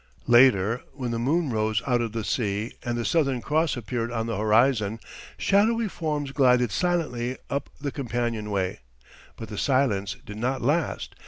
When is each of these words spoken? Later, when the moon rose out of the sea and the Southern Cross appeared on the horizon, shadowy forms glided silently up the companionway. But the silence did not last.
Later, 0.25 0.81
when 0.93 1.11
the 1.11 1.19
moon 1.19 1.51
rose 1.51 1.83
out 1.85 2.01
of 2.01 2.11
the 2.11 2.23
sea 2.23 2.73
and 2.83 2.97
the 2.97 3.05
Southern 3.05 3.39
Cross 3.39 3.77
appeared 3.77 4.11
on 4.11 4.25
the 4.25 4.35
horizon, 4.35 4.99
shadowy 5.37 5.87
forms 5.87 6.31
glided 6.31 6.71
silently 6.71 7.37
up 7.51 7.69
the 7.79 7.91
companionway. 7.91 8.79
But 9.37 9.49
the 9.49 9.59
silence 9.59 10.15
did 10.25 10.37
not 10.37 10.63
last. 10.63 11.13